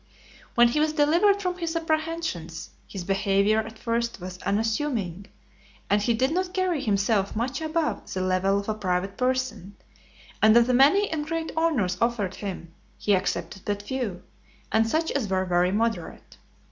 [0.03, 0.07] XXVI.
[0.55, 5.27] When he was delivered from his apprehensions, his behaviour at first was unassuming,
[5.91, 9.77] and he did not carry himself much above the level of a private person;
[10.41, 14.23] and of the many and great honours offered him, he accepted but few,
[14.71, 16.37] and such as were very moderate.